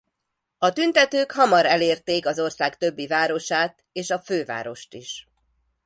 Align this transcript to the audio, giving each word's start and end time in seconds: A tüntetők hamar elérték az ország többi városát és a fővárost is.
A 0.57 0.71
tüntetők 0.73 1.31
hamar 1.31 1.65
elérték 1.65 2.25
az 2.25 2.39
ország 2.39 2.77
többi 2.77 3.07
városát 3.07 3.85
és 3.91 4.09
a 4.09 4.19
fővárost 4.19 4.93
is. 4.93 5.27